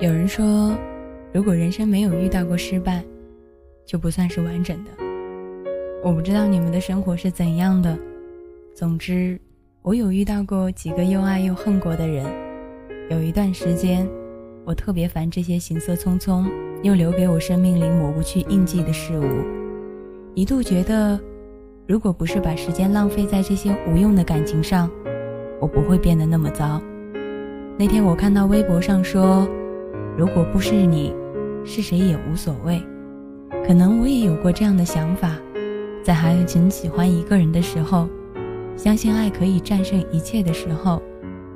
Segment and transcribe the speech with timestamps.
[0.00, 0.72] 有人说，
[1.32, 3.02] 如果人生没有遇到过失败，
[3.84, 4.90] 就不算是完整的。
[6.04, 7.98] 我不知道你们的生活是怎样的，
[8.76, 9.36] 总之，
[9.82, 12.24] 我有遇到过几个又爱又恨过的人。
[13.10, 14.08] 有一段时间，
[14.64, 16.48] 我特别烦这些行色匆匆
[16.84, 19.24] 又留给我生命里抹不去印记的事物，
[20.34, 21.18] 一度觉得，
[21.88, 24.88] 如果不是把时间浪费在这些无用的感情上，
[25.58, 26.80] 我不会变得那么糟。
[27.76, 29.48] 那天我看到微博上说，
[30.18, 31.14] 如果不是你，
[31.64, 32.82] 是谁也无所谓。
[33.64, 35.30] 可能我也有过这样的想法，
[36.02, 38.08] 在还很喜欢一个人的时候，
[38.76, 41.00] 相信爱可以战胜一切的时候，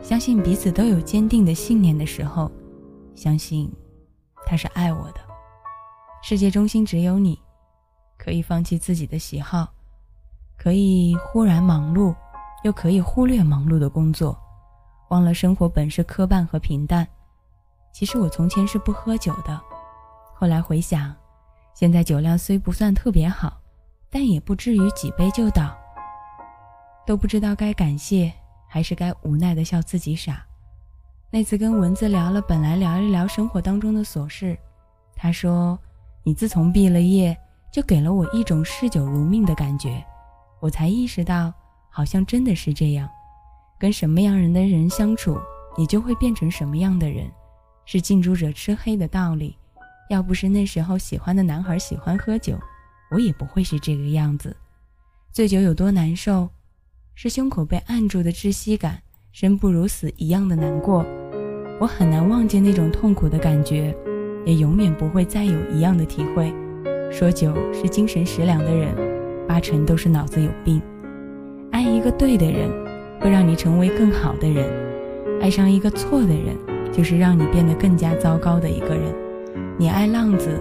[0.00, 2.50] 相信彼此都有坚定的信念的时候，
[3.14, 3.70] 相信
[4.46, 5.20] 他是爱我的。
[6.22, 7.38] 世界中心只有你，
[8.16, 9.68] 可以放弃自己的喜好，
[10.56, 12.14] 可以忽然忙碌。
[12.64, 14.36] 又可以忽略忙碌的工作，
[15.10, 17.06] 忘了生活本是磕绊和平淡。
[17.96, 19.58] 其实我从前是不喝酒的，
[20.34, 21.14] 后来回想，
[21.72, 23.58] 现在酒量虽不算特别好，
[24.10, 25.74] 但也不至于几杯就倒。
[27.06, 28.30] 都不知道该感谢
[28.68, 30.44] 还是该无奈的笑自己傻。
[31.30, 34.58] 那次跟蚊子聊了，本来聊一聊生活当中的琐事，
[35.14, 35.78] 他说
[36.22, 37.34] ：“你自从毕了业，
[37.72, 40.04] 就给了我一种嗜酒如命的感觉。”
[40.60, 41.50] 我才意识到。
[41.88, 43.08] 好像真的是这样，
[43.78, 45.40] 跟什么样人的人相处，
[45.78, 47.26] 你就会变成什么样的人，
[47.86, 49.56] 是近朱者赤黑的道理。
[50.10, 52.58] 要不是那时候喜欢的男孩喜欢喝酒，
[53.10, 54.54] 我也不会是这个样子。
[55.32, 56.48] 醉酒有多难受，
[57.14, 59.00] 是胸口被按住的窒息感，
[59.32, 61.04] 生不如死一样的难过。
[61.80, 63.96] 我很难忘记那种痛苦的感觉，
[64.44, 66.52] 也永远不会再有一样的体会。
[67.12, 68.94] 说酒是精神食粮的人，
[69.46, 70.82] 八成都是脑子有病。
[71.70, 72.70] 爱一个对的人，
[73.20, 74.66] 会让你成为更好的人；
[75.40, 76.56] 爱上一个错的人，
[76.96, 79.14] 就是让你变得更加糟糕的一个人。
[79.78, 80.58] 你爱浪子，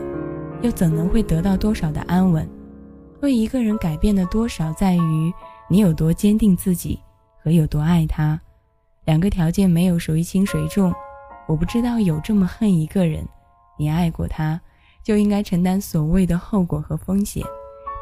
[0.61, 2.45] 又怎能会得到多少的安稳？
[3.21, 5.33] 为一个人改变的多少，在于
[5.69, 6.99] 你有多坚定自己
[7.41, 8.37] 和有多爱他。
[9.05, 10.93] 两个条件没有谁轻谁重。
[11.47, 13.25] 我不知道有这么恨一个人，
[13.77, 14.59] 你爱过他，
[15.01, 17.41] 就应该承担所谓的后果和风险。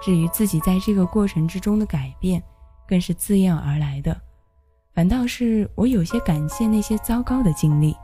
[0.01, 2.41] 至于自己在这个过程之中的改变，
[2.87, 4.19] 更是自愿而来的，
[4.95, 7.95] 反倒是我有些感谢那些糟糕的经历。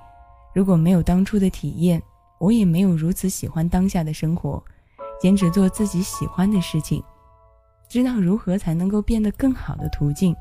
[0.53, 2.01] 如果没有当初的体验，
[2.39, 4.63] 我也没有如此喜欢当下的生活，
[5.21, 7.03] 坚持做自己喜欢的事情，
[7.87, 10.35] 知道如何才能够变得更好的途径。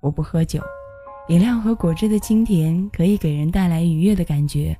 [0.00, 0.62] 我不喝酒，
[1.28, 4.76] 饮料和果汁的清甜可以给人带来愉悦的感觉。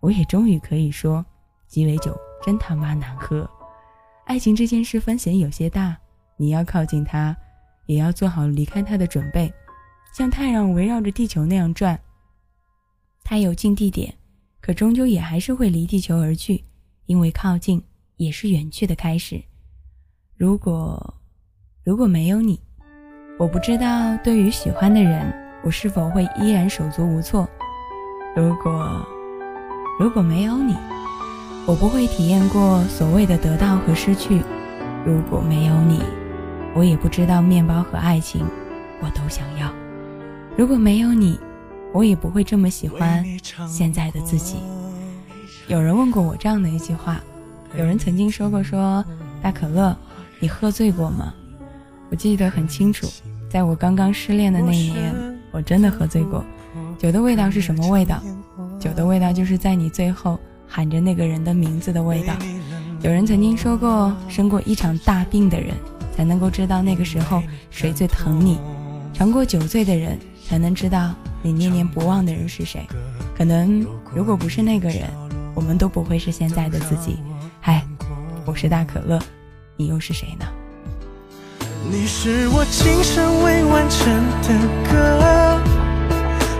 [0.00, 1.24] 我也终于可以说，
[1.66, 3.48] 鸡尾酒真他妈难喝。
[4.26, 5.96] 爱情这件事风险有些大，
[6.36, 7.36] 你要靠近他。
[7.86, 9.50] 也要做好离开它的准备，
[10.12, 11.98] 像太阳围绕着地球那样转。
[13.30, 14.14] 它有近地点，
[14.58, 16.64] 可终究也还是会离地球而去，
[17.04, 17.82] 因为靠近
[18.16, 19.38] 也是远去的开始。
[20.38, 21.14] 如果
[21.84, 22.58] 如果没有你，
[23.38, 25.30] 我不知道对于喜欢的人，
[25.62, 27.46] 我是否会依然手足无措。
[28.34, 29.06] 如果
[30.00, 30.74] 如果没有你，
[31.66, 34.40] 我不会体验过所谓的得到和失去。
[35.04, 36.00] 如果没有你。
[36.74, 38.42] 我也不知道面包和爱情，
[39.02, 39.70] 我都想要。
[40.56, 41.38] 如果没有你，
[41.92, 43.24] 我也不会这么喜欢
[43.68, 44.56] 现在的自己。
[45.66, 47.20] 有人问过我这样的一句话，
[47.76, 49.04] 有人曾经说过：“说
[49.42, 49.96] 大可乐，
[50.40, 51.32] 你喝醉过吗？”
[52.10, 53.06] 我记得很清楚，
[53.50, 55.14] 在我刚刚失恋的那一年，
[55.50, 56.44] 我真的喝醉过。
[56.98, 58.22] 酒的味道是什么味道？
[58.80, 62.34] 酒的味道就是在你最后喊着那个人的名字的味道。
[63.02, 65.74] 有人曾经说过，生过一场大病的人。
[66.16, 68.58] 才能够知道那个时候谁最疼你，
[69.14, 70.18] 尝过酒醉的人
[70.48, 72.86] 才能知道你念念不忘的人是谁。
[73.36, 75.08] 可能如果不是那个人，
[75.54, 77.18] 我们都不会是现在的自己。
[77.60, 77.84] 嗨，
[78.44, 79.18] 我是大可乐，
[79.76, 80.46] 你又是谁呢？
[81.90, 84.12] 你是我今生未完成
[84.42, 84.48] 的
[84.90, 85.60] 歌，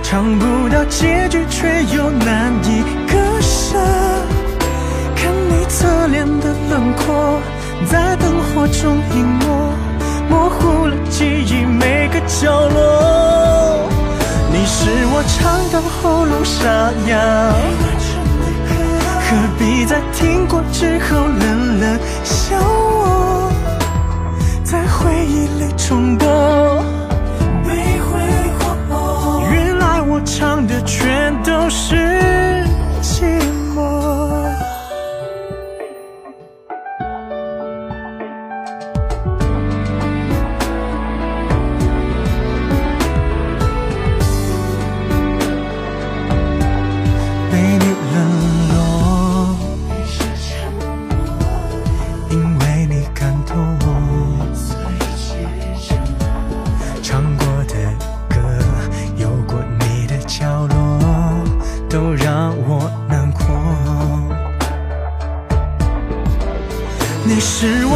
[0.02, 3.76] 唱不到结局却又难以割舍，
[5.14, 7.40] 看你侧脸的轮廓。
[7.86, 9.44] 在灯火中隐没，
[10.28, 13.37] 模糊了记忆每个角落。
[14.68, 17.16] 你是我唱到喉咙沙哑，
[19.24, 23.50] 何必在听过之后冷冷笑我，
[24.62, 26.28] 在回忆里重播。
[29.50, 32.17] 原来我唱的全都是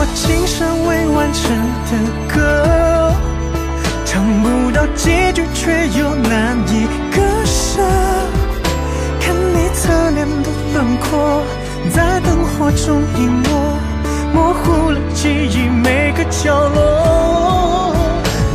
[0.03, 1.57] 我今生未完成
[1.87, 1.93] 的
[2.35, 3.15] 歌，
[4.05, 7.81] 唱不到结局却又难以割舍。
[9.21, 11.45] 看你侧脸的轮廓，
[11.95, 13.49] 在灯火中隐没，
[14.35, 17.95] 模糊了记忆每个角落。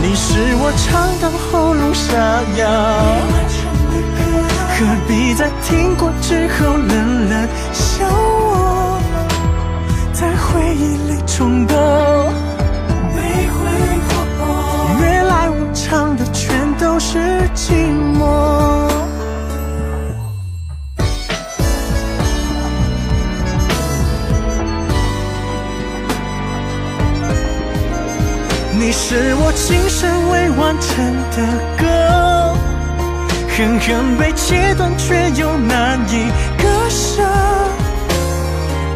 [0.02, 2.12] 你是我唱到喉咙沙
[2.58, 2.68] 哑。
[4.76, 8.06] 何必在听过之后冷冷笑，
[10.58, 11.78] 回忆里重播？
[15.00, 17.20] 原来我唱的全都是
[17.54, 17.74] 寂
[18.18, 18.26] 寞。
[28.80, 31.06] 你是我今生未完成
[31.36, 31.38] 的
[31.78, 31.86] 歌。
[33.56, 37.22] 狠狠被切断，却又难以割舍。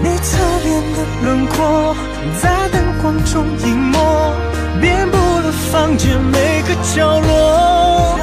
[0.03, 1.95] 你侧脸的轮廓
[2.41, 3.97] 在灯光中隐没，
[4.81, 8.17] 遍布了房间每个角落。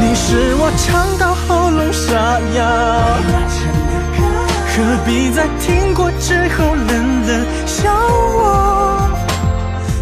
[0.00, 2.58] 你是我唱到喉咙沙哑，
[4.72, 7.92] 何必在听过之后冷冷笑
[8.34, 9.10] 我，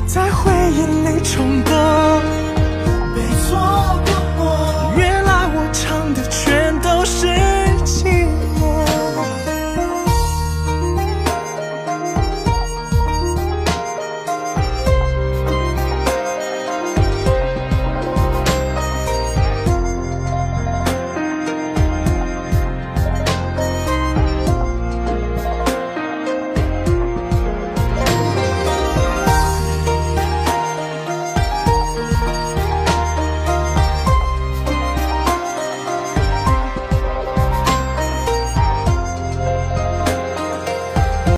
[0.06, 1.63] 在回忆里重？